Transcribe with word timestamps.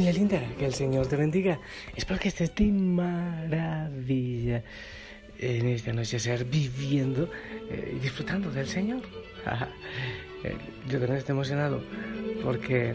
Familia 0.00 0.18
linda, 0.18 0.40
que 0.58 0.64
el 0.64 0.72
Señor 0.72 1.08
te 1.08 1.16
bendiga. 1.16 1.60
Espero 1.94 2.18
que 2.18 2.28
estés 2.28 2.54
de 2.54 2.64
maravilla 2.72 4.62
en 5.38 5.66
esta 5.66 5.92
noche, 5.92 6.18
ser 6.18 6.46
viviendo 6.46 7.30
eh, 7.70 7.96
y 7.96 7.98
disfrutando 7.98 8.50
del 8.50 8.66
Señor. 8.66 9.02
Eh, 10.42 10.56
Yo 10.88 10.98
también 11.00 11.18
estoy 11.18 11.34
emocionado 11.34 11.82
porque, 12.42 12.94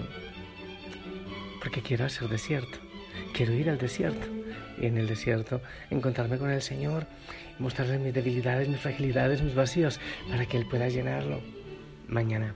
porque 1.62 1.84
quiero 1.84 2.06
hacer 2.06 2.28
desierto. 2.28 2.80
Quiero 3.36 3.54
ir 3.54 3.70
al 3.70 3.78
desierto 3.78 4.26
y 4.82 4.88
en 4.88 4.98
el 4.98 5.06
desierto 5.06 5.62
encontrarme 5.92 6.40
con 6.40 6.50
el 6.50 6.64
Señor, 6.64 7.06
mostrarle 7.60 8.00
mis 8.00 8.16
debilidades, 8.16 8.68
mis 8.68 8.80
fragilidades, 8.80 9.44
mis 9.44 9.54
vacíos, 9.54 10.00
para 10.28 10.48
que 10.48 10.58
Él 10.58 10.66
pueda 10.66 10.90
llenarlo 10.90 11.40
mañana. 12.08 12.56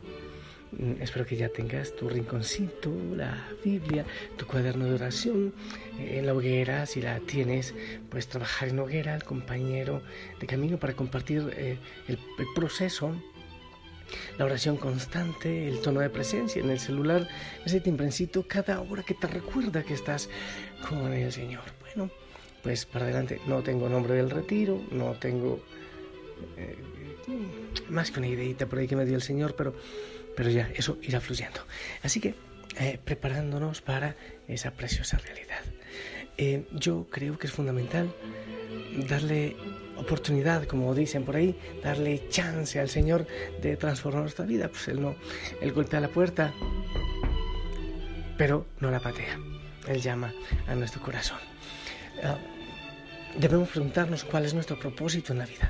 Mm, 0.71 1.01
Espero 1.01 1.25
que 1.25 1.35
ya 1.35 1.49
tengas 1.49 1.95
tu 1.95 2.07
rinconcito, 2.09 2.91
la 3.15 3.47
Biblia, 3.63 4.05
tu 4.37 4.45
cuaderno 4.45 4.85
de 4.85 4.93
oración 4.93 5.53
eh, 5.99 6.19
en 6.19 6.25
la 6.25 6.33
hoguera, 6.33 6.85
si 6.85 7.01
la 7.01 7.19
tienes, 7.19 7.73
puedes 8.09 8.27
trabajar 8.27 8.69
en 8.69 8.79
hoguera, 8.79 9.15
el 9.15 9.23
compañero 9.23 10.01
de 10.39 10.47
camino 10.47 10.77
para 10.77 10.93
compartir 10.93 11.51
eh, 11.57 11.77
el, 12.07 12.19
el 12.37 12.45
proceso, 12.55 13.15
la 14.37 14.45
oración 14.45 14.77
constante, 14.77 15.67
el 15.67 15.81
tono 15.81 16.01
de 16.01 16.09
presencia 16.09 16.61
en 16.61 16.69
el 16.69 16.79
celular, 16.79 17.27
ese 17.65 17.79
timprencito 17.79 18.45
cada 18.47 18.81
hora 18.81 19.03
que 19.03 19.13
te 19.13 19.27
recuerda 19.27 19.83
que 19.83 19.93
estás 19.93 20.29
con 20.87 21.13
el 21.13 21.31
Señor. 21.31 21.63
Bueno, 21.81 22.11
pues 22.61 22.85
para 22.85 23.05
adelante, 23.05 23.39
no 23.47 23.63
tengo 23.63 23.89
nombre 23.89 24.13
del 24.15 24.29
retiro, 24.29 24.81
no 24.91 25.13
tengo 25.13 25.61
eh, 26.57 26.75
más 27.89 28.11
que 28.11 28.19
una 28.19 28.27
ideita 28.27 28.65
por 28.65 28.79
ahí 28.79 28.87
que 28.87 28.95
me 28.95 29.05
dio 29.05 29.15
el 29.15 29.21
Señor, 29.21 29.55
pero 29.55 29.73
pero 30.39 30.51
ya 30.51 30.69
eso 30.73 30.97
irá 31.01 31.19
fluyendo. 31.19 31.59
Así 32.01 32.21
que 32.21 32.33
eh, 32.79 32.97
preparándonos 33.03 33.81
para 33.81 34.15
esa 34.47 34.71
preciosa 34.71 35.17
realidad. 35.17 35.59
Eh, 36.37 36.63
yo 36.71 37.07
creo 37.11 37.37
que 37.37 37.47
es 37.47 37.51
fundamental 37.51 38.09
darle 39.09 39.57
oportunidad, 39.97 40.63
como 40.63 40.95
dicen 40.95 41.25
por 41.25 41.35
ahí, 41.35 41.59
darle 41.83 42.29
chance 42.29 42.79
al 42.79 42.87
Señor 42.87 43.27
de 43.61 43.75
transformar 43.75 44.21
nuestra 44.21 44.45
vida. 44.45 44.69
Pues 44.69 44.87
Él 44.87 45.01
no, 45.01 45.13
Él 45.59 45.73
golpea 45.73 45.99
la 45.99 46.07
puerta, 46.07 46.53
pero 48.37 48.65
no 48.79 48.91
la 48.91 49.01
patea. 49.01 49.37
Él 49.89 49.99
llama 49.99 50.33
a 50.67 50.73
nuestro 50.73 51.01
corazón. 51.01 51.39
Ah, 52.23 52.37
debemos 53.37 53.67
preguntarnos 53.67 54.23
cuál 54.23 54.45
es 54.45 54.53
nuestro 54.53 54.79
propósito 54.79 55.33
en 55.33 55.39
la 55.39 55.45
vida 55.45 55.69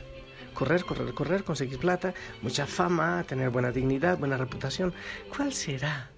correr, 0.59 0.84
correr, 0.84 1.14
correr, 1.14 1.44
conseguir 1.46 1.80
plata, 1.80 2.14
mucha 2.42 2.66
fama, 2.66 3.24
tener 3.24 3.50
buena 3.50 3.72
dignidad, 3.72 4.18
buena 4.18 4.36
reputación. 4.36 4.94
¿Cuál 5.34 5.53
será? 5.53 6.12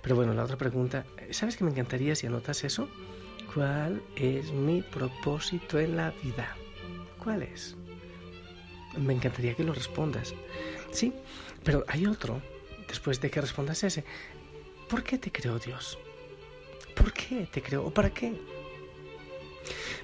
Pero 0.00 0.16
bueno, 0.16 0.32
la 0.32 0.44
otra 0.44 0.56
pregunta, 0.56 1.04
¿sabes 1.30 1.58
que 1.58 1.64
me 1.64 1.70
encantaría 1.70 2.14
si 2.14 2.26
anotas 2.26 2.64
eso? 2.64 2.88
¿Cuál 3.54 4.02
es 4.16 4.50
mi 4.52 4.80
propósito 4.80 5.78
en 5.78 5.98
la 5.98 6.12
vida? 6.22 6.56
¿Cuál 7.22 7.42
es? 7.42 7.76
Me 8.96 9.12
encantaría 9.12 9.54
que 9.54 9.64
lo 9.64 9.74
respondas. 9.74 10.34
Sí, 10.90 11.12
pero 11.62 11.84
hay 11.88 12.06
otro, 12.06 12.40
después 12.88 13.20
de 13.20 13.30
que 13.30 13.42
respondas 13.42 13.84
ese. 13.84 14.02
¿Por 14.88 15.02
qué 15.02 15.18
te 15.18 15.30
creó 15.30 15.58
Dios? 15.58 15.98
¿Por 16.96 17.12
qué 17.12 17.46
te 17.52 17.60
creó? 17.60 17.84
¿O 17.84 17.90
para 17.90 18.08
qué? 18.08 18.32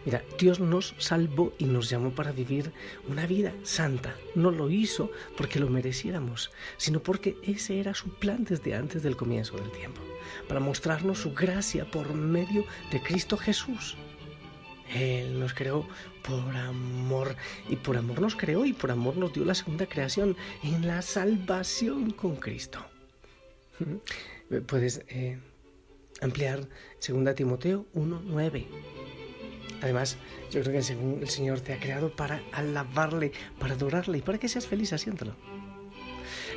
Mira, 0.06 0.22
Dios 0.38 0.60
nos 0.60 0.94
salvó 0.98 1.52
y 1.58 1.64
nos 1.64 1.90
llamó 1.90 2.12
para 2.12 2.30
vivir 2.30 2.70
una 3.08 3.26
vida 3.26 3.52
santa. 3.64 4.14
No 4.36 4.52
lo 4.52 4.70
hizo 4.70 5.10
porque 5.36 5.58
lo 5.58 5.68
mereciéramos, 5.68 6.52
sino 6.76 7.00
porque 7.00 7.36
ese 7.42 7.80
era 7.80 7.92
su 7.92 8.08
plan 8.10 8.44
desde 8.44 8.76
antes 8.76 9.02
del 9.02 9.16
comienzo 9.16 9.56
del 9.56 9.72
tiempo, 9.72 10.00
para 10.46 10.60
mostrarnos 10.60 11.18
su 11.18 11.34
gracia 11.34 11.90
por 11.90 12.14
medio 12.14 12.64
de 12.92 13.02
Cristo 13.02 13.36
Jesús. 13.36 13.96
Él 14.94 15.40
nos 15.40 15.52
creó 15.52 15.88
por 16.22 16.56
amor 16.56 17.34
y 17.68 17.74
por 17.74 17.96
amor 17.96 18.20
nos 18.20 18.36
creó 18.36 18.64
y 18.64 18.72
por 18.72 18.92
amor 18.92 19.16
nos 19.16 19.32
dio 19.32 19.44
la 19.44 19.56
segunda 19.56 19.86
creación 19.86 20.36
en 20.62 20.86
la 20.86 21.02
salvación 21.02 22.12
con 22.12 22.36
Cristo. 22.36 22.78
Puedes 24.68 25.02
eh, 25.08 25.40
ampliar 26.20 26.68
2 27.06 27.34
Timoteo 27.34 27.86
1.9. 27.92 28.66
Además, 29.82 30.16
yo 30.50 30.62
creo 30.62 30.72
que 30.72 30.92
el, 30.92 31.22
el 31.22 31.28
Señor 31.28 31.60
te 31.60 31.72
ha 31.72 31.80
creado 31.80 32.14
para 32.14 32.42
alabarle, 32.52 33.32
para 33.58 33.74
adorarle 33.74 34.18
y 34.18 34.22
para 34.22 34.38
que 34.38 34.48
seas 34.48 34.66
feliz 34.66 34.92
haciéndolo. 34.92 35.36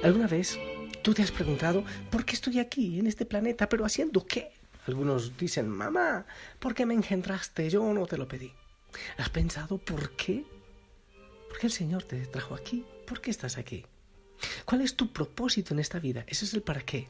¿Alguna 0.03 0.27
vez 0.27 0.57
tú 1.03 1.13
te 1.13 1.21
has 1.21 1.31
preguntado 1.31 1.83
por 2.09 2.25
qué 2.25 2.33
estoy 2.33 2.59
aquí, 2.59 2.99
en 2.99 3.07
este 3.07 3.25
planeta, 3.25 3.67
pero 3.67 3.85
haciendo 3.85 4.25
qué? 4.25 4.51
Algunos 4.87 5.37
dicen, 5.37 5.67
mamá, 5.67 6.25
¿por 6.59 6.73
qué 6.73 6.85
me 6.85 6.93
engendraste? 6.93 7.69
Yo 7.69 7.93
no 7.93 8.05
te 8.05 8.17
lo 8.17 8.27
pedí. 8.27 8.53
¿Has 9.17 9.29
pensado 9.29 9.77
por 9.77 10.15
qué? 10.15 10.45
¿Por 11.47 11.59
qué 11.59 11.67
el 11.67 11.73
Señor 11.73 12.03
te 12.03 12.25
trajo 12.27 12.55
aquí? 12.55 12.85
¿Por 13.05 13.21
qué 13.21 13.29
estás 13.31 13.57
aquí? 13.57 13.85
¿Cuál 14.65 14.81
es 14.81 14.95
tu 14.95 15.11
propósito 15.11 15.73
en 15.73 15.79
esta 15.79 15.99
vida? 15.99 16.23
Ese 16.27 16.45
es 16.45 16.53
el 16.53 16.61
para 16.61 16.81
qué. 16.81 17.09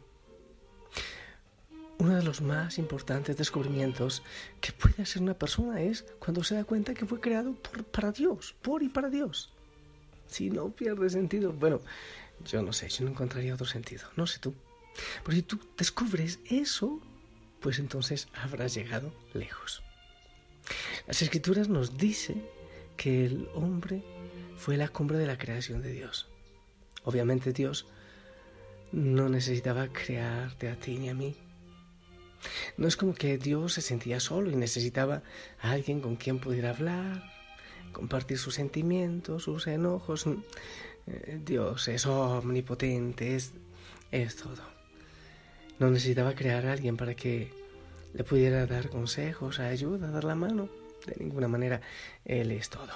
Uno 2.00 2.16
de 2.16 2.24
los 2.24 2.42
más 2.42 2.78
importantes 2.78 3.36
descubrimientos 3.36 4.24
que 4.62 4.72
puede 4.72 5.04
hacer 5.04 5.22
una 5.22 5.34
persona 5.34 5.82
es 5.82 6.06
cuando 6.18 6.46
se 6.46 6.56
da 6.56 6.64
cuenta 6.64 6.94
que 6.94 7.06
fue 7.06 7.20
creado 7.20 7.54
por, 7.56 7.84
para 7.84 8.14
Dios, 8.14 8.56
por 8.62 8.82
y 8.84 8.88
para 8.88 9.10
Dios. 9.10 9.52
Si 10.28 10.50
no 10.50 10.70
pierde 10.70 11.10
sentido, 11.10 11.52
bueno, 11.52 11.82
yo 12.46 12.62
no 12.62 12.72
sé, 12.72 12.88
yo 12.88 13.04
no 13.04 13.12
encontraría 13.12 13.54
otro 13.54 13.66
sentido, 13.66 14.08
no 14.16 14.28
sé 14.28 14.40
tú. 14.40 14.56
Pero 15.26 15.36
si 15.36 15.42
tú 15.42 15.60
descubres 15.78 16.40
eso, 16.50 17.02
pues 17.60 17.80
entonces 17.80 18.30
habrás 18.34 18.74
llegado 18.76 19.12
lejos. 19.34 19.84
Las 21.06 21.22
escrituras 21.22 21.68
nos 21.68 21.98
dicen 21.98 22.46
que 22.96 23.26
el 23.26 23.50
hombre 23.54 24.06
fue 24.56 24.78
la 24.78 24.88
cumbre 24.88 25.18
de 25.18 25.28
la 25.28 25.38
creación 25.38 25.82
de 25.82 25.92
Dios. 25.92 26.30
Obviamente 27.04 27.52
Dios 27.52 27.88
no 28.94 29.28
necesitaba 29.28 29.90
crearte 29.90 30.70
a 30.70 30.76
ti 30.78 30.98
ni 30.98 31.10
a 31.10 31.14
mí. 31.14 31.36
No 32.78 32.88
es 32.88 32.96
como 32.96 33.14
que 33.14 33.38
Dios 33.38 33.74
se 33.74 33.82
sentía 33.82 34.20
solo 34.20 34.50
y 34.52 34.56
necesitaba 34.56 35.24
a 35.62 35.72
alguien 35.72 36.02
con 36.02 36.16
quien 36.16 36.40
pudiera 36.40 36.72
hablar, 36.72 37.24
compartir 37.92 38.38
sus 38.38 38.56
sentimientos, 38.56 39.44
sus 39.44 39.68
enojos. 39.68 40.26
Eh, 41.08 41.40
Dios 41.44 41.88
es 41.88 42.06
omnipotente, 42.06 43.36
es, 43.36 43.52
es 44.12 44.36
todo. 44.36 44.64
No 45.80 45.90
necesitaba 45.90 46.36
crear 46.36 46.66
a 46.66 46.74
alguien 46.74 46.98
para 46.98 47.16
que 47.16 47.52
le 48.14 48.24
pudiera 48.24 48.66
dar 48.66 48.90
consejos, 48.90 49.60
ayuda, 49.60 50.12
dar 50.12 50.24
la 50.24 50.36
mano. 50.36 50.70
De 51.06 51.16
ninguna 51.24 51.48
manera, 51.48 51.82
Él 52.26 52.52
es 52.52 52.70
todo. 52.70 52.92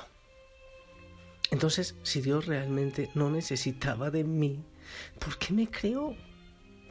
Entonces, 1.51 1.95
si 2.03 2.21
Dios 2.21 2.47
realmente 2.47 3.09
no 3.13 3.29
necesitaba 3.29 4.11
de 4.11 4.23
mí, 4.23 4.59
¿por 5.19 5.37
qué 5.37 5.53
me 5.53 5.69
creó? 5.69 6.15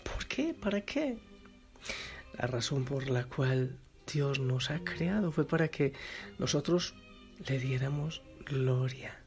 ¿Por 0.05 0.26
qué? 0.26 0.55
¿Para 0.55 0.81
qué? 0.81 1.19
La 2.38 2.46
razón 2.46 2.84
por 2.84 3.08
la 3.08 3.25
cual 3.25 3.79
Dios 4.11 4.40
nos 4.40 4.70
ha 4.70 4.81
creado 4.84 5.32
fue 5.32 5.46
para 5.46 5.69
que 5.69 5.93
nosotros 6.38 6.94
le 7.46 7.58
diéramos 7.58 8.23
gloria. 8.44 9.19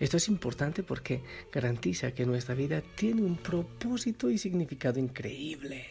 Esto 0.00 0.16
es 0.16 0.28
importante 0.28 0.82
porque 0.82 1.22
garantiza 1.52 2.12
que 2.12 2.26
nuestra 2.26 2.54
vida 2.54 2.82
tiene 2.96 3.22
un 3.22 3.36
propósito 3.36 4.30
y 4.30 4.38
significado 4.38 4.98
increíble. 4.98 5.86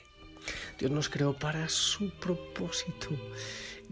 Dios 0.79 0.91
nos 0.91 1.09
creó 1.09 1.33
para 1.33 1.69
su 1.69 2.09
propósito. 2.19 3.09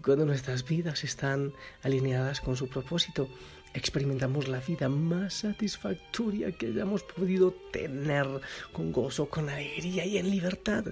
Cuando 0.02 0.26
nuestras 0.26 0.64
vidas 0.64 1.04
están 1.04 1.52
alineadas 1.82 2.40
con 2.40 2.56
su 2.56 2.68
propósito, 2.68 3.28
experimentamos 3.72 4.48
la 4.48 4.60
vida 4.60 4.88
más 4.88 5.34
satisfactoria 5.34 6.52
que 6.52 6.66
hayamos 6.66 7.02
podido 7.02 7.52
tener 7.72 8.26
con 8.72 8.92
gozo, 8.92 9.28
con 9.28 9.48
alegría 9.48 10.04
y 10.04 10.18
en 10.18 10.30
libertad. 10.30 10.84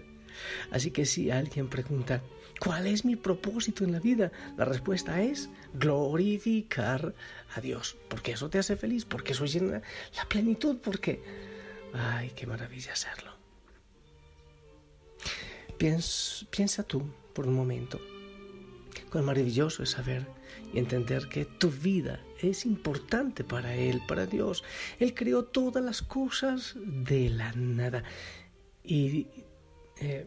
Así 0.71 0.91
que 0.91 1.07
si 1.07 1.31
alguien 1.31 1.69
pregunta, 1.69 2.23
¿cuál 2.61 2.87
es 2.87 3.05
mi 3.05 3.17
propósito 3.17 3.85
en 3.85 3.93
la 3.93 4.01
vida? 4.01 4.33
La 4.57 4.65
respuesta 4.65 5.23
es 5.23 5.49
glorificar 5.75 7.15
a 7.55 7.61
Dios, 7.61 7.97
porque 8.09 8.33
eso 8.33 8.51
te 8.51 8.59
hace 8.59 8.77
feliz, 8.77 9.05
porque 9.05 9.33
eso 9.33 9.45
llena 9.45 9.83
la 10.17 10.25
plenitud, 10.29 10.79
porque... 10.83 11.23
¡Ay, 11.95 12.33
qué 12.35 12.47
maravilla 12.47 12.93
hacerlo! 12.93 13.33
piensa 16.51 16.85
tú 16.85 17.03
por 17.35 17.49
un 17.49 17.55
momento, 17.55 18.01
cuán 19.11 19.25
maravilloso 19.25 19.83
es 19.83 19.91
saber 19.91 20.27
y 20.73 20.79
entender 20.79 21.29
que 21.29 21.45
tu 21.45 21.71
vida 21.71 22.21
es 22.41 22.67
importante 22.67 23.43
para 23.43 23.75
Él, 23.75 24.01
para 24.07 24.27
Dios. 24.27 24.63
Él 25.01 25.13
creó 25.15 25.45
todas 25.45 25.85
las 25.85 26.03
cosas 26.03 26.77
de 26.77 27.31
la 27.31 27.53
nada 27.53 28.05
y 28.85 29.27
eh, 30.03 30.27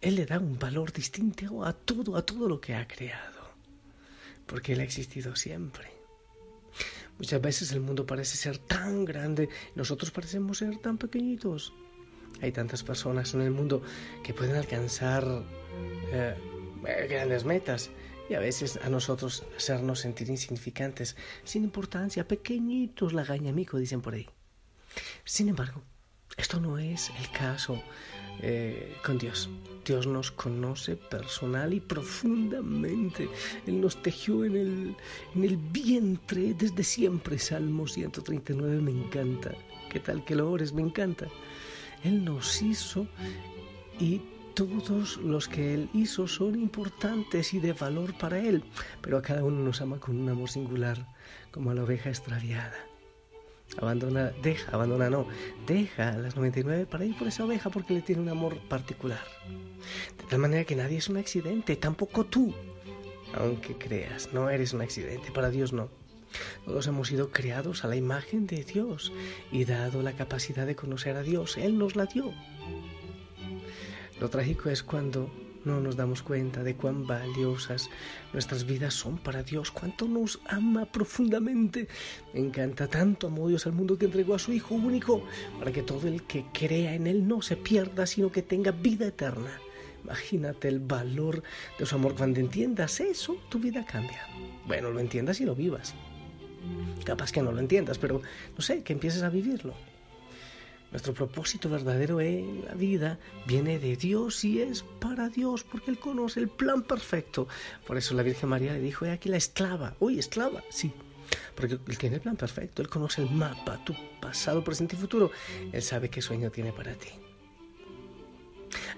Él 0.00 0.14
le 0.14 0.24
da 0.24 0.38
un 0.38 0.58
valor 0.58 0.92
distinto 0.92 1.64
a 1.64 1.72
todo, 1.72 2.16
a 2.16 2.24
todo 2.24 2.48
lo 2.48 2.60
que 2.60 2.74
ha 2.74 2.86
creado, 2.86 3.50
porque 4.46 4.74
Él 4.74 4.80
ha 4.80 4.84
existido 4.84 5.34
siempre. 5.34 5.88
Muchas 7.18 7.40
veces 7.40 7.72
el 7.72 7.80
mundo 7.80 8.06
parece 8.06 8.36
ser 8.36 8.58
tan 8.58 9.04
grande, 9.04 9.48
nosotros 9.74 10.12
parecemos 10.12 10.58
ser 10.58 10.78
tan 10.78 10.98
pequeñitos. 10.98 11.72
Hay 12.40 12.52
tantas 12.52 12.84
personas 12.84 13.34
en 13.34 13.40
el 13.40 13.50
mundo 13.50 13.82
que 14.22 14.32
pueden 14.32 14.54
alcanzar 14.54 15.24
eh, 16.12 16.36
grandes 17.08 17.44
metas 17.44 17.90
y 18.30 18.34
a 18.34 18.38
veces 18.38 18.78
a 18.84 18.88
nosotros 18.88 19.42
hacernos 19.56 19.98
sentir 19.98 20.28
insignificantes, 20.28 21.16
sin 21.42 21.64
importancia, 21.64 22.28
pequeñitos 22.28 23.12
lagañamico, 23.12 23.78
dicen 23.78 24.00
por 24.00 24.14
ahí. 24.14 24.28
Sin 25.24 25.48
embargo, 25.48 25.82
esto 26.36 26.60
no 26.60 26.78
es 26.78 27.10
el 27.18 27.28
caso 27.32 27.82
eh, 28.40 28.96
con 29.04 29.18
Dios. 29.18 29.48
Dios 29.84 30.06
nos 30.06 30.30
conoce 30.30 30.96
personal 30.96 31.72
y 31.72 31.80
profundamente. 31.80 33.28
Él 33.66 33.80
nos 33.80 34.02
tejió 34.02 34.44
en 34.44 34.56
el, 34.56 34.96
en 35.34 35.44
el 35.44 35.56
vientre 35.56 36.54
desde 36.54 36.82
siempre. 36.82 37.38
Salmo 37.38 37.86
139 37.86 38.80
me 38.82 38.90
encanta. 38.90 39.52
¿Qué 39.90 40.00
tal 40.00 40.24
que 40.24 40.34
lo 40.34 40.50
ores? 40.50 40.74
Me 40.74 40.82
encanta. 40.82 41.28
Él 42.04 42.24
nos 42.24 42.60
hizo 42.60 43.06
y 43.98 44.20
todos 44.54 45.18
los 45.18 45.46
que 45.48 45.72
Él 45.74 45.88
hizo 45.94 46.26
son 46.26 46.60
importantes 46.60 47.54
y 47.54 47.60
de 47.60 47.72
valor 47.72 48.12
para 48.18 48.40
Él, 48.40 48.64
pero 49.00 49.16
a 49.16 49.22
cada 49.22 49.44
uno 49.44 49.62
nos 49.62 49.80
ama 49.80 50.00
con 50.00 50.18
un 50.18 50.28
amor 50.28 50.50
singular, 50.50 51.06
como 51.52 51.70
a 51.70 51.74
la 51.74 51.84
oveja 51.84 52.08
extraviada. 52.08 52.87
Abandona, 53.76 54.32
deja, 54.42 54.72
abandona 54.72 55.10
no, 55.10 55.28
deja 55.66 56.12
las 56.12 56.34
99 56.36 56.86
para 56.86 57.04
ir 57.04 57.16
por 57.16 57.28
esa 57.28 57.44
oveja 57.44 57.70
porque 57.70 57.94
le 57.94 58.02
tiene 58.02 58.22
un 58.22 58.28
amor 58.28 58.58
particular. 58.68 59.22
De 60.16 60.24
tal 60.24 60.40
manera 60.40 60.64
que 60.64 60.74
nadie 60.74 60.98
es 60.98 61.08
un 61.08 61.16
accidente, 61.16 61.76
tampoco 61.76 62.24
tú. 62.24 62.54
Aunque 63.34 63.76
creas, 63.76 64.32
no 64.32 64.48
eres 64.48 64.72
un 64.72 64.80
accidente, 64.80 65.30
para 65.30 65.50
Dios 65.50 65.72
no. 65.72 65.90
Todos 66.64 66.86
hemos 66.86 67.08
sido 67.08 67.30
creados 67.30 67.84
a 67.84 67.88
la 67.88 67.96
imagen 67.96 68.46
de 68.46 68.64
Dios 68.64 69.12
y 69.52 69.64
dado 69.64 70.02
la 70.02 70.14
capacidad 70.14 70.66
de 70.66 70.76
conocer 70.76 71.16
a 71.16 71.22
Dios, 71.22 71.56
Él 71.56 71.78
nos 71.78 71.94
la 71.94 72.06
dio. 72.06 72.32
Lo 74.20 74.28
trágico 74.28 74.70
es 74.70 74.82
cuando 74.82 75.30
no 75.68 75.80
nos 75.80 75.96
damos 75.96 76.22
cuenta 76.22 76.62
de 76.62 76.74
cuán 76.74 77.06
valiosas 77.06 77.90
nuestras 78.32 78.64
vidas 78.64 78.94
son 78.94 79.18
para 79.18 79.42
Dios, 79.42 79.70
cuánto 79.70 80.08
nos 80.08 80.40
ama 80.46 80.86
profundamente. 80.86 81.88
Me 82.32 82.40
encanta 82.40 82.88
tanto 82.88 83.26
amó 83.26 83.48
Dios 83.48 83.66
al 83.66 83.74
mundo 83.74 83.98
que 83.98 84.06
entregó 84.06 84.34
a 84.34 84.38
su 84.38 84.52
Hijo 84.52 84.74
único 84.74 85.22
para 85.58 85.70
que 85.70 85.82
todo 85.82 86.08
el 86.08 86.22
que 86.22 86.46
crea 86.54 86.94
en 86.94 87.06
Él 87.06 87.28
no 87.28 87.42
se 87.42 87.56
pierda, 87.56 88.06
sino 88.06 88.32
que 88.32 88.40
tenga 88.40 88.70
vida 88.70 89.08
eterna. 89.08 89.60
Imagínate 90.02 90.68
el 90.68 90.80
valor 90.80 91.42
de 91.78 91.84
su 91.84 91.96
amor. 91.96 92.14
Cuando 92.16 92.40
entiendas 92.40 93.00
eso, 93.00 93.36
tu 93.50 93.58
vida 93.58 93.84
cambia. 93.84 94.26
Bueno, 94.66 94.90
lo 94.90 95.00
entiendas 95.00 95.38
y 95.42 95.44
lo 95.44 95.54
vivas. 95.54 95.94
Capaz 97.04 97.30
que 97.30 97.42
no 97.42 97.52
lo 97.52 97.60
entiendas, 97.60 97.98
pero 97.98 98.22
no 98.56 98.62
sé, 98.62 98.82
que 98.82 98.94
empieces 98.94 99.22
a 99.22 99.28
vivirlo. 99.28 99.74
Nuestro 100.90 101.12
propósito 101.12 101.68
verdadero 101.68 102.20
en 102.20 102.64
la 102.64 102.74
vida 102.74 103.18
viene 103.46 103.78
de 103.78 103.96
Dios 103.96 104.42
y 104.44 104.62
es 104.62 104.82
para 105.00 105.28
Dios, 105.28 105.62
porque 105.62 105.90
Él 105.90 105.98
conoce 105.98 106.40
el 106.40 106.48
plan 106.48 106.82
perfecto. 106.82 107.46
Por 107.86 107.98
eso 107.98 108.14
la 108.14 108.22
Virgen 108.22 108.48
María 108.48 108.72
le 108.72 108.80
dijo, 108.80 109.04
he 109.04 109.10
aquí 109.10 109.28
la 109.28 109.36
esclava. 109.36 109.94
Uy, 110.00 110.18
esclava, 110.18 110.62
sí. 110.70 110.90
Porque 111.54 111.78
Él 111.86 111.98
tiene 111.98 112.16
el 112.16 112.22
plan 112.22 112.36
perfecto, 112.36 112.80
Él 112.80 112.88
conoce 112.88 113.20
el 113.20 113.30
mapa, 113.30 113.84
tu 113.84 113.94
pasado, 114.20 114.64
presente 114.64 114.96
y 114.96 114.98
futuro. 114.98 115.30
Él 115.72 115.82
sabe 115.82 116.08
qué 116.08 116.22
sueño 116.22 116.50
tiene 116.50 116.72
para 116.72 116.94
ti. 116.94 117.10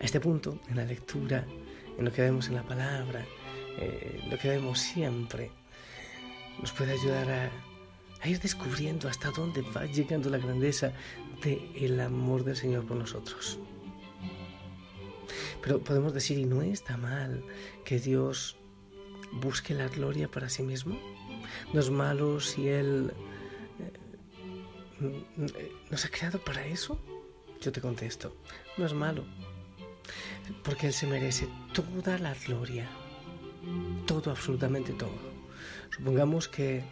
A 0.00 0.04
este 0.04 0.20
punto, 0.20 0.60
en 0.68 0.76
la 0.76 0.84
lectura, 0.84 1.44
en 1.98 2.04
lo 2.04 2.12
que 2.12 2.22
vemos 2.22 2.46
en 2.48 2.54
la 2.54 2.62
palabra, 2.62 3.24
eh, 3.78 4.22
lo 4.30 4.38
que 4.38 4.48
vemos 4.48 4.78
siempre, 4.78 5.50
nos 6.60 6.70
puede 6.72 6.92
ayudar 6.92 7.30
a 7.30 7.50
a 8.22 8.28
ir 8.28 8.40
descubriendo 8.40 9.08
hasta 9.08 9.30
dónde 9.30 9.62
va 9.62 9.86
llegando 9.86 10.28
la 10.30 10.38
grandeza 10.38 10.92
del 11.42 11.70
el 11.74 12.00
amor 12.00 12.44
del 12.44 12.56
Señor 12.56 12.84
por 12.86 12.96
nosotros. 12.96 13.58
Pero 15.62 15.80
podemos 15.80 16.14
decir, 16.14 16.38
y 16.38 16.44
no 16.44 16.62
está 16.62 16.96
mal, 16.96 17.44
que 17.84 17.98
Dios 17.98 18.56
busque 19.32 19.74
la 19.74 19.88
gloria 19.88 20.30
para 20.30 20.48
sí 20.48 20.62
mismo. 20.62 20.98
No 21.72 21.80
es 21.80 21.90
malo 21.90 22.40
si 22.40 22.68
Él 22.68 23.12
eh, 23.78 25.72
nos 25.90 26.04
ha 26.04 26.08
creado 26.08 26.42
para 26.42 26.66
eso. 26.66 27.00
Yo 27.60 27.72
te 27.72 27.80
contesto, 27.80 28.34
no 28.78 28.86
es 28.86 28.94
malo, 28.94 29.24
porque 30.62 30.86
Él 30.86 30.94
se 30.94 31.06
merece 31.06 31.46
toda 31.74 32.16
la 32.18 32.34
gloria, 32.46 32.88
todo, 34.06 34.30
absolutamente 34.30 34.94
todo. 34.94 35.12
Supongamos 35.90 36.48
que 36.48 36.78
eh, 36.78 36.84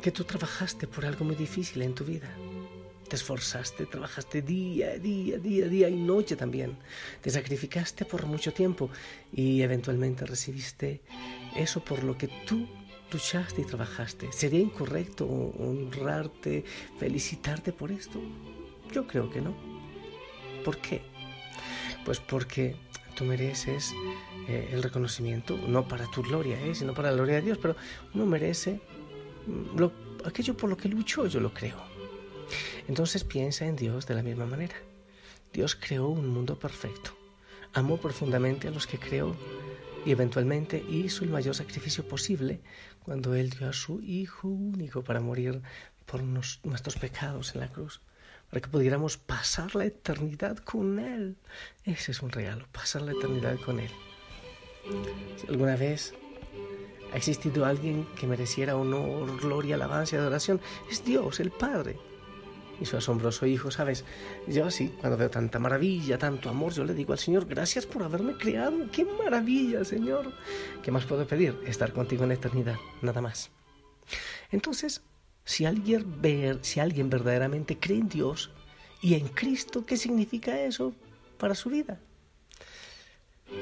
que 0.00 0.10
tú 0.10 0.24
trabajaste 0.24 0.86
por 0.86 1.04
algo 1.04 1.24
muy 1.24 1.36
difícil 1.36 1.82
en 1.82 1.94
tu 1.94 2.04
vida. 2.04 2.28
Te 3.08 3.16
esforzaste, 3.16 3.86
trabajaste 3.86 4.40
día, 4.42 4.96
día, 4.98 5.38
día, 5.38 5.68
día 5.68 5.88
y 5.88 5.96
noche 5.96 6.36
también. 6.36 6.78
Te 7.20 7.30
sacrificaste 7.30 8.04
por 8.04 8.26
mucho 8.26 8.52
tiempo 8.52 8.90
y 9.32 9.60
eventualmente 9.60 10.24
recibiste 10.24 11.02
eso 11.54 11.84
por 11.84 12.04
lo 12.04 12.16
que 12.16 12.28
tú 12.46 12.66
luchaste 13.12 13.60
y 13.60 13.64
trabajaste. 13.64 14.32
¿Sería 14.32 14.60
incorrecto 14.60 15.26
honrarte, 15.26 16.64
felicitarte 16.98 17.72
por 17.72 17.92
esto? 17.92 18.20
Yo 18.92 19.06
creo 19.06 19.30
que 19.30 19.40
no. 19.40 19.54
¿Por 20.64 20.78
qué? 20.78 21.02
Pues 22.04 22.20
porque 22.20 22.76
tú 23.14 23.24
mereces 23.24 23.92
eh, 24.48 24.70
el 24.72 24.82
reconocimiento, 24.82 25.56
no 25.68 25.86
para 25.86 26.06
tu 26.10 26.22
gloria, 26.22 26.58
eh, 26.64 26.74
sino 26.74 26.94
para 26.94 27.10
la 27.10 27.16
gloria 27.16 27.36
de 27.36 27.42
Dios, 27.42 27.58
pero 27.60 27.76
uno 28.14 28.26
merece 28.26 28.80
aquello 30.24 30.56
por 30.56 30.70
lo 30.70 30.76
que 30.76 30.88
lucho 30.88 31.26
yo 31.26 31.40
lo 31.40 31.52
creo. 31.52 31.82
Entonces 32.88 33.24
piensa 33.24 33.66
en 33.66 33.76
Dios 33.76 34.06
de 34.06 34.14
la 34.14 34.22
misma 34.22 34.46
manera. 34.46 34.76
Dios 35.52 35.76
creó 35.76 36.08
un 36.08 36.28
mundo 36.28 36.58
perfecto, 36.58 37.10
amó 37.74 37.98
profundamente 37.98 38.68
a 38.68 38.70
los 38.70 38.86
que 38.86 38.98
creó 38.98 39.36
y 40.04 40.10
eventualmente 40.10 40.84
hizo 40.88 41.24
el 41.24 41.30
mayor 41.30 41.54
sacrificio 41.54 42.06
posible 42.08 42.60
cuando 43.04 43.34
Él 43.34 43.50
dio 43.50 43.68
a 43.68 43.72
su 43.72 44.00
Hijo 44.00 44.48
único 44.48 45.04
para 45.04 45.20
morir 45.20 45.62
por 46.06 46.22
nuestros 46.22 46.96
pecados 46.96 47.54
en 47.54 47.60
la 47.60 47.68
cruz, 47.68 48.00
para 48.50 48.60
que 48.60 48.68
pudiéramos 48.68 49.16
pasar 49.16 49.74
la 49.74 49.84
eternidad 49.84 50.58
con 50.58 50.98
Él. 50.98 51.36
Ese 51.84 52.12
es 52.12 52.22
un 52.22 52.30
regalo, 52.30 52.66
pasar 52.72 53.02
la 53.02 53.12
eternidad 53.12 53.58
con 53.60 53.78
Él. 53.80 53.90
Si 55.36 55.46
alguna 55.46 55.76
vez 55.76 56.14
ha 57.12 57.16
existido 57.16 57.66
alguien 57.66 58.06
que 58.16 58.26
mereciera 58.26 58.76
honor, 58.76 59.38
gloria, 59.40 59.74
alabanza 59.74 60.16
y 60.16 60.18
adoración. 60.18 60.60
Es 60.90 61.04
Dios, 61.04 61.40
el 61.40 61.50
Padre. 61.50 61.98
Y 62.80 62.86
su 62.86 62.96
asombroso 62.96 63.46
Hijo, 63.46 63.70
¿sabes? 63.70 64.04
Yo 64.48 64.64
así, 64.66 64.88
cuando 65.00 65.18
veo 65.18 65.30
tanta 65.30 65.58
maravilla, 65.58 66.18
tanto 66.18 66.48
amor, 66.48 66.72
yo 66.72 66.84
le 66.84 66.94
digo 66.94 67.12
al 67.12 67.18
Señor, 67.18 67.46
gracias 67.46 67.84
por 67.86 68.02
haberme 68.02 68.36
creado. 68.36 68.90
¡Qué 68.90 69.04
maravilla, 69.04 69.84
Señor! 69.84 70.32
¿Qué 70.82 70.90
más 70.90 71.04
puedo 71.04 71.26
pedir? 71.26 71.58
Estar 71.66 71.92
contigo 71.92 72.22
en 72.22 72.30
la 72.30 72.34
eternidad, 72.34 72.76
nada 73.02 73.20
más. 73.20 73.50
Entonces, 74.50 75.02
si 75.44 75.66
alguien, 75.66 76.18
si 76.62 76.80
alguien 76.80 77.10
verdaderamente 77.10 77.78
cree 77.78 77.98
en 77.98 78.08
Dios 78.08 78.50
y 79.02 79.14
en 79.14 79.28
Cristo, 79.28 79.84
¿qué 79.84 79.98
significa 79.98 80.60
eso 80.60 80.94
para 81.38 81.54
su 81.54 81.68
vida? 81.68 82.00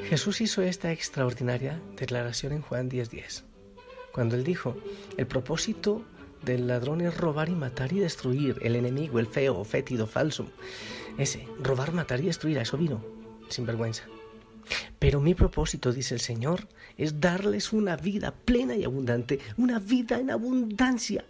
Jesús 0.08 0.40
hizo 0.40 0.62
esta 0.62 0.92
extraordinaria 0.92 1.80
declaración 1.96 2.52
en 2.52 2.62
Juan 2.62 2.88
10:10, 2.88 3.44
cuando 4.12 4.36
él 4.36 4.44
dijo, 4.44 4.76
el 5.16 5.26
propósito 5.26 6.04
del 6.42 6.66
ladrón 6.66 7.00
es 7.00 7.16
robar 7.16 7.48
y 7.48 7.54
matar 7.54 7.92
y 7.92 8.00
destruir, 8.00 8.56
el 8.62 8.76
enemigo, 8.76 9.18
el 9.18 9.26
feo, 9.26 9.62
fétido, 9.64 10.06
falso. 10.06 10.50
Ese, 11.18 11.46
robar, 11.60 11.92
matar 11.92 12.20
y 12.20 12.26
destruir, 12.26 12.58
a 12.58 12.62
eso 12.62 12.78
vino, 12.78 13.04
sin 13.48 13.66
vergüenza. 13.66 14.04
Pero 14.98 15.20
mi 15.20 15.34
propósito, 15.34 15.92
dice 15.92 16.14
el 16.14 16.20
Señor, 16.20 16.68
es 16.96 17.20
darles 17.20 17.72
una 17.72 17.96
vida 17.96 18.32
plena 18.32 18.76
y 18.76 18.84
abundante, 18.84 19.38
una 19.56 19.78
vida 19.78 20.18
en 20.18 20.30
abundancia. 20.30 21.24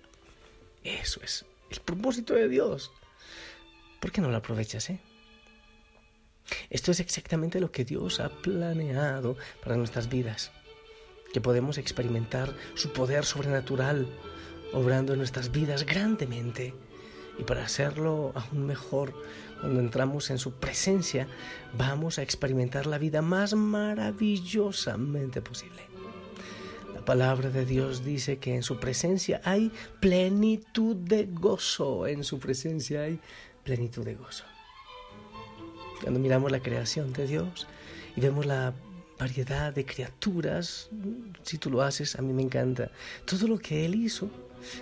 Eso 0.85 1.21
es 1.23 1.45
el 1.71 1.81
propósito 1.81 2.35
de 2.35 2.49
Dios. 2.49 2.93
¿Por 4.01 4.13
qué 4.13 4.21
no 4.21 4.31
lo 4.31 4.37
aprovechas, 4.37 4.91
eh? 4.91 5.01
Esto 6.71 6.91
es 6.91 7.01
exactamente 7.01 7.61
lo 7.61 7.71
que 7.71 7.85
Dios 7.85 8.21
ha 8.21 8.29
planeado 8.29 9.37
para 9.63 9.77
nuestras 9.77 10.09
vidas, 10.09 10.51
que 11.33 11.41
podemos 11.41 11.79
experimentar 11.79 12.55
su 12.75 12.93
poder 12.93 13.25
sobrenatural 13.25 14.09
obrando 14.73 15.13
en 15.13 15.19
nuestras 15.19 15.51
vidas 15.51 15.85
grandemente 15.85 16.75
y 17.39 17.45
para 17.45 17.65
hacerlo 17.65 18.33
aún 18.35 18.67
mejor, 18.67 19.15
cuando 19.61 19.81
entramos 19.81 20.31
en 20.31 20.39
su 20.39 20.53
presencia, 20.53 21.27
vamos 21.77 22.19
a 22.19 22.23
experimentar 22.23 22.87
la 22.87 22.99
vida 22.99 23.23
más 23.23 23.55
maravillosamente 23.55 25.41
posible. 25.41 25.83
La 26.95 27.05
palabra 27.05 27.49
de 27.49 27.65
Dios 27.65 28.05
dice 28.05 28.39
que 28.39 28.55
en 28.55 28.63
su 28.63 28.79
presencia 28.79 29.41
hay 29.45 29.73
plenitud 30.01 30.97
de 30.97 31.27
gozo, 31.27 32.07
en 32.07 32.25
su 32.25 32.39
presencia 32.39 33.03
hay 33.03 33.21
plenitud 33.65 34.05
de 34.05 34.17
gozo. 34.17 34.45
Cuando 36.01 36.21
miramos 36.21 36.51
la 36.51 36.61
creación 36.61 37.13
de 37.13 37.27
Dios 37.27 37.67
y 38.17 38.21
vemos 38.21 38.47
la 38.47 38.73
variedad 39.19 39.73
de 39.73 39.85
criaturas, 39.85 40.89
si 41.43 41.59
tú 41.59 41.71
lo 41.71 41.83
haces, 41.83 42.17
a 42.17 42.23
mí 42.23 42.33
me 42.33 42.43
encanta. 42.43 42.91
Todo 43.27 43.47
lo 43.49 43.59
que 43.59 43.85
Él 43.85 43.95
hizo, 43.95 44.31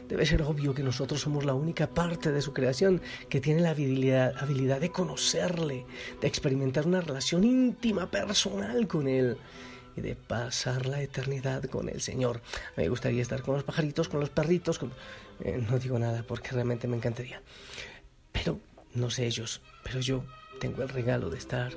debe 0.09 0.25
ser 0.27 0.43
obvio 0.43 0.75
que 0.75 0.83
nosotros 0.83 1.21
somos 1.21 1.45
la 1.45 1.55
única 1.55 1.89
parte 1.89 2.31
de 2.31 2.41
su 2.41 2.53
creación 2.53 3.01
que 3.29 3.41
tiene 3.41 3.63
la 3.63 3.71
habilidad, 3.71 4.35
habilidad 4.39 4.81
de 4.81 4.91
conocerle, 4.91 5.87
de 6.21 6.29
experimentar 6.29 6.87
una 6.87 7.01
relación 7.01 7.43
íntima, 7.45 8.11
personal 8.11 8.87
con 8.87 9.09
Él 9.09 9.37
y 9.97 10.01
de 10.01 10.15
pasar 10.15 10.87
la 10.87 11.03
eternidad 11.03 11.65
con 11.65 11.89
el 11.89 12.01
Señor. 12.01 12.41
Me 12.77 12.89
gustaría 12.89 13.23
estar 13.23 13.43
con 13.43 13.55
los 13.55 13.65
pajaritos, 13.65 14.09
con 14.09 14.21
los 14.21 14.31
perritos, 14.31 14.81
eh, 15.41 15.65
no 15.69 15.79
digo 15.81 15.99
nada 15.99 16.25
porque 16.27 16.51
realmente 16.51 16.87
me 16.87 16.97
encantaría. 16.97 17.43
Pero 18.31 18.61
no 18.95 19.11
sé 19.11 19.27
ellos, 19.27 19.61
pero 19.83 20.01
yo 20.01 20.23
tengo 20.59 20.83
el 20.83 20.89
regalo 20.89 21.31
de 21.31 21.39
estar 21.39 21.73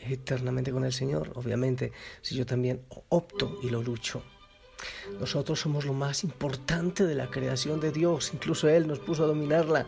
eternamente 0.00 0.72
con 0.72 0.84
el 0.84 0.92
Señor, 0.92 1.32
obviamente, 1.34 1.92
si 2.22 2.36
yo 2.36 2.46
también 2.46 2.82
opto 3.08 3.58
y 3.62 3.70
lo 3.70 3.82
lucho. 3.82 4.22
Nosotros 5.18 5.60
somos 5.60 5.84
lo 5.84 5.92
más 5.92 6.22
importante 6.22 7.04
de 7.04 7.16
la 7.16 7.30
creación 7.30 7.80
de 7.80 7.90
Dios, 7.90 8.30
incluso 8.32 8.68
Él 8.68 8.86
nos 8.86 9.00
puso 9.00 9.24
a 9.24 9.26
dominarla, 9.26 9.86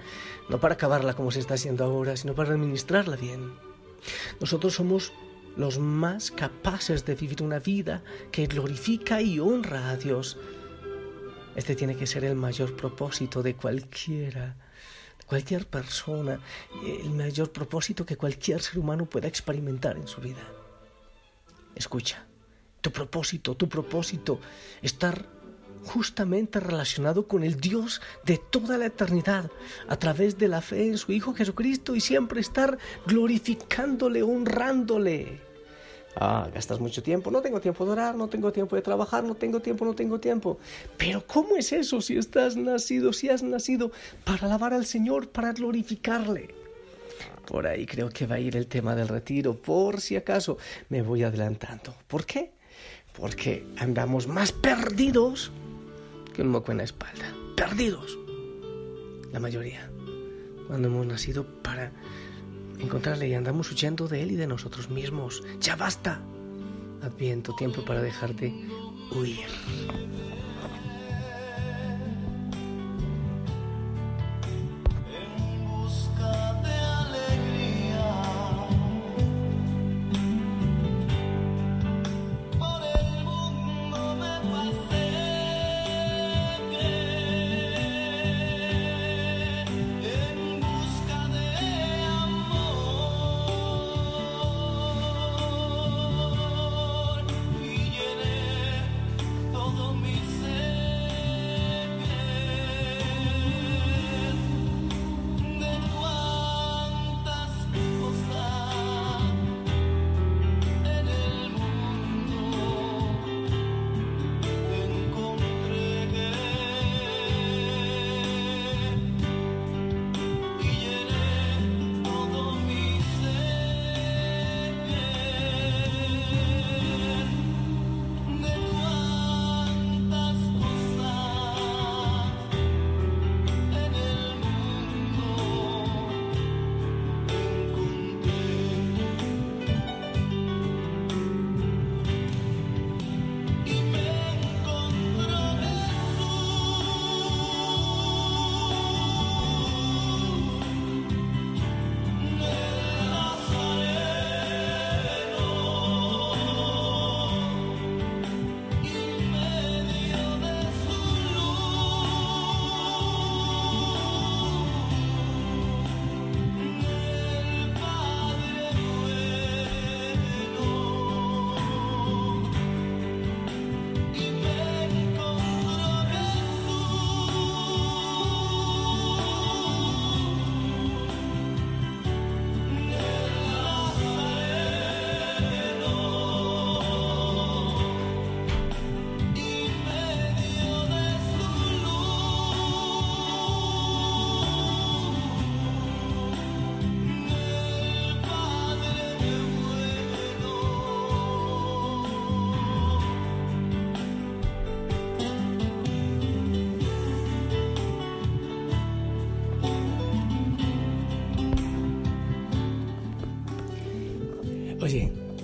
no 0.49 0.59
para 0.59 0.75
acabarla 0.75 1.15
como 1.15 1.31
se 1.31 1.39
está 1.39 1.55
haciendo 1.55 1.85
ahora, 1.85 2.17
sino 2.17 2.35
para 2.35 2.51
administrarla 2.51 3.17
bien. 3.17 3.53
Nosotros 4.41 4.75
somos 4.75 5.13
los 5.57 5.79
más 5.79 6.31
capaces 6.31 7.05
de 7.05 7.15
vivir 7.15 7.43
una 7.43 7.59
vida 7.59 8.03
que 8.33 8.47
glorifica 8.47 9.21
y 9.21 9.39
honra 9.39 9.91
a 9.91 9.97
Dios. 9.97 10.39
Este 11.55 11.77
tiene 11.77 11.97
que 11.97 12.07
ser 12.07 12.25
el 12.25 12.35
mayor 12.35 12.75
propósito 12.77 13.43
de 13.43 13.55
cualquiera 13.55 14.57
cualquier 15.31 15.65
persona, 15.65 16.41
el 16.85 17.11
mayor 17.11 17.53
propósito 17.53 18.05
que 18.05 18.17
cualquier 18.17 18.61
ser 18.61 18.81
humano 18.81 19.07
pueda 19.07 19.29
experimentar 19.29 19.97
en 19.97 20.09
su 20.09 20.21
vida. 20.21 20.43
Escucha, 21.77 22.27
tu 22.81 22.91
propósito, 22.91 23.55
tu 23.55 23.69
propósito, 23.69 24.41
estar 24.83 25.25
justamente 25.85 26.59
relacionado 26.59 27.29
con 27.29 27.45
el 27.45 27.61
Dios 27.61 28.03
de 28.25 28.39
toda 28.39 28.77
la 28.77 28.87
eternidad 28.87 29.49
a 29.89 29.97
través 29.97 30.37
de 30.37 30.49
la 30.49 30.63
fe 30.63 30.89
en 30.89 30.99
su 30.99 31.13
Hijo 31.13 31.33
Jesucristo 31.33 31.95
y 31.95 32.01
siempre 32.01 32.41
estar 32.41 32.77
glorificándole, 33.07 34.25
honrándole. 34.25 35.50
Ah, 36.17 36.49
gastas 36.53 36.81
mucho 36.81 37.03
tiempo, 37.03 37.31
no 37.31 37.41
tengo 37.41 37.61
tiempo 37.61 37.85
de 37.85 37.93
orar, 37.93 38.17
no 38.17 38.29
tengo 38.29 38.53
tiempo 38.53 38.75
de 38.75 38.83
trabajar, 38.83 39.23
no 39.23 39.37
tengo 39.37 39.61
tiempo, 39.61 39.85
no 39.85 39.95
tengo 39.95 40.19
tiempo. 40.19 40.59
Pero 40.97 41.25
¿cómo 41.27 41.57
es 41.57 41.73
eso 41.73 42.01
si 42.01 42.17
estás 42.17 42.57
nacido, 42.57 43.13
si 43.13 43.29
has 43.29 43.43
nacido 43.43 43.93
para 44.25 44.47
alabar 44.47 44.75
al 44.75 44.87
Señor, 44.87 45.29
para 45.29 45.53
glorificarle? 45.53 46.55
Por 47.47 47.67
ahí 47.67 47.87
creo 47.87 48.09
que 48.09 48.27
va 48.27 48.37
a 48.37 48.41
ir 48.41 48.57
el 48.57 48.67
tema 48.67 48.97
del 48.97 49.09
retiro, 49.09 49.55
por 49.55 50.01
si 50.01 50.17
acaso 50.17 50.59
me 50.89 51.03
voy 51.03 51.23
adelantando. 51.23 51.95
¿Por 52.09 52.27
qué? 52.27 52.53
Porque 53.13 53.67
andamos 53.77 54.27
más 54.27 54.53
perdidos 54.53 55.53
que 56.35 56.43
un 56.43 56.49
moco 56.49 56.73
en 56.73 56.79
la 56.79 56.85
espalda. 56.85 57.35
Perdidos. 57.57 58.19
La 59.33 59.41
mayoría. 59.41 59.91
Cuando 60.67 60.89
hemos 60.89 61.07
nacido 61.07 61.45
para 61.63 61.93
encontrarle 62.81 63.29
y 63.29 63.35
andamos 63.35 63.71
huyendo 63.71 64.09
de 64.09 64.23
Él 64.23 64.33
y 64.33 64.37
de 64.37 64.47
nosotros 64.47 64.91
mismos. 64.91 65.43
Ya 65.61 65.77
basta. 65.77 66.21
Adviento, 67.03 67.55
tiempo 67.57 67.85
para 67.85 68.03
dejar 68.03 68.35
de 68.35 68.53
huir. 69.13 69.47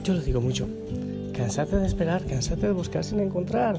Yo 0.06 0.14
lo 0.14 0.20
digo 0.20 0.40
mucho. 0.40 0.68
Cansate 1.34 1.78
de 1.78 1.84
esperar, 1.84 2.24
cansate 2.26 2.68
de 2.68 2.72
buscar 2.72 3.02
sin 3.02 3.18
encontrar, 3.18 3.76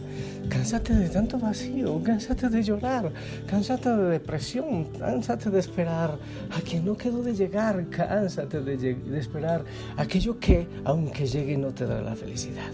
cansate 0.50 0.94
de 0.94 1.08
tanto 1.08 1.40
vacío, 1.40 2.04
cansate 2.04 2.50
de 2.50 2.64
llorar, 2.64 3.14
cansate 3.50 3.90
de 3.96 4.10
depresión, 4.10 4.92
cansate 5.00 5.50
de 5.50 5.58
esperar 5.58 6.20
a 6.52 6.60
quien 6.60 6.84
no 6.84 6.98
quedó 6.98 7.24
de 7.24 7.34
llegar, 7.34 7.88
cansate 7.90 8.60
de, 8.62 8.76
de 8.76 9.18
esperar 9.18 9.64
aquello 9.96 10.38
que, 10.38 10.68
aunque 10.84 11.26
llegue, 11.26 11.56
no 11.56 11.74
te 11.74 11.86
dará 11.86 12.02
la 12.02 12.16
felicidad. 12.18 12.72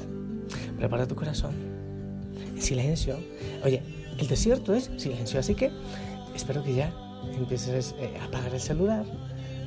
Prepara 0.75 1.05
tu 1.07 1.13
corazón 1.13 1.53
en 2.55 2.60
silencio. 2.60 3.19
Oye, 3.63 3.83
el 4.17 4.27
desierto 4.27 4.74
es 4.74 4.89
silencio, 4.98 5.39
así 5.39 5.53
que 5.53 5.69
espero 6.33 6.63
que 6.63 6.74
ya 6.74 6.91
empieces 7.38 7.93
eh, 8.00 8.17
a 8.19 8.25
apagar 8.25 8.51
el 8.51 8.60
celular, 8.60 9.05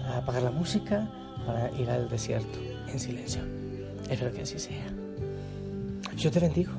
a 0.09 0.16
apagar 0.16 0.43
la 0.43 0.50
música 0.50 1.09
para 1.47 1.71
ir 1.78 1.88
al 1.88 2.09
desierto 2.09 2.59
en 2.88 2.99
silencio. 2.99 3.43
Espero 4.10 4.32
que 4.32 4.42
así 4.42 4.58
sea. 4.58 4.86
Yo 6.16 6.30
te 6.30 6.40
bendigo. 6.40 6.72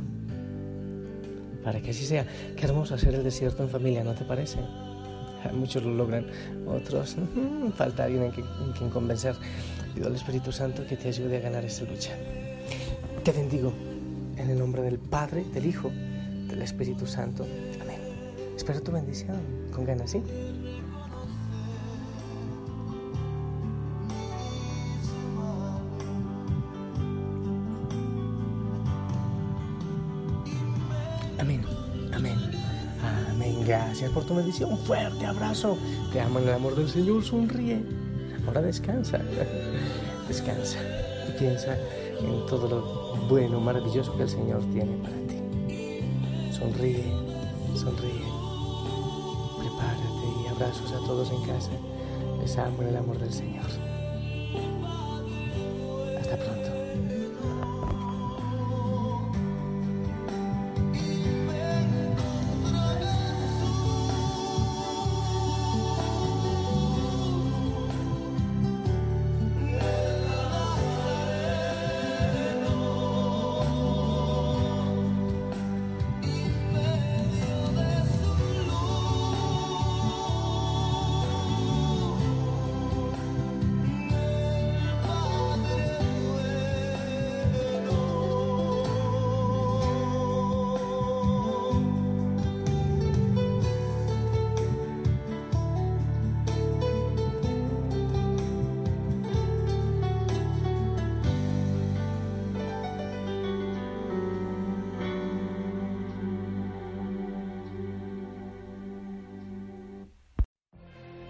Para 1.64 1.82
que 1.82 1.92
así 1.92 2.06
sea. 2.06 2.26
Qué 2.56 2.66
hermoso 2.66 2.96
hacer 2.96 3.14
el 3.16 3.24
desierto 3.24 3.64
en 3.64 3.70
familia, 3.70 4.04
¿no 4.04 4.14
te 4.14 4.24
parece? 4.24 4.60
Muchos 5.54 5.84
lo 5.84 5.94
logran, 5.94 6.26
otros 6.66 7.16
falta 7.76 8.04
alguien 8.04 8.24
en, 8.24 8.32
quien 8.32 8.90
convencer. 8.90 9.36
Pido 9.94 10.08
al 10.08 10.16
Espíritu 10.16 10.52
Santo 10.52 10.86
que 10.86 10.98
te 10.98 11.08
ayude 11.08 11.38
a 11.38 11.40
ganar 11.40 11.64
esta 11.64 11.86
lucha. 11.86 12.12
Te 13.24 13.32
bendigo 13.32 13.72
en 14.38 14.50
el 14.50 14.60
nombre 14.60 14.82
del 14.82 15.00
Padre, 15.00 15.46
del 15.54 15.66
Hijo, 15.66 15.90
del 16.48 16.62
Espíritu 16.62 17.06
Santo. 17.06 17.46
Amén. 17.82 18.00
Espero 18.56 18.82
tu 18.82 18.92
bendición 18.92 19.38
con 19.72 19.86
ganas, 19.86 20.12
¿sí? 20.12 20.22
Gracias 33.88 34.12
por 34.12 34.26
tu 34.26 34.36
bendición. 34.36 34.78
Fuerte 34.80 35.26
abrazo. 35.26 35.78
Te 36.12 36.20
amo 36.20 36.40
en 36.40 36.50
el 36.50 36.56
amor 36.56 36.76
del 36.76 36.90
Señor. 36.90 37.24
Sonríe. 37.24 37.82
Ahora 38.46 38.62
descansa. 38.62 39.18
Descansa 40.28 40.78
y 41.30 41.40
piensa 41.40 41.78
en 42.20 42.46
todo 42.48 42.68
lo 42.68 43.28
bueno, 43.30 43.62
maravilloso 43.62 44.16
que 44.18 44.24
el 44.24 44.30
Señor 44.30 44.62
tiene 44.74 44.98
para 44.98 45.16
ti. 45.16 45.42
Sonríe, 46.52 47.14
sonríe. 47.76 48.28
Prepárate 49.58 50.44
y 50.44 50.48
abrazos 50.48 50.92
a 50.92 51.00
todos 51.08 51.32
en 51.32 51.42
casa. 51.44 51.72
Les 52.42 52.58
amo 52.58 52.82
en 52.82 52.90
el 52.90 52.98
amor 52.98 53.18
del 53.20 53.32
Señor. 53.32 53.87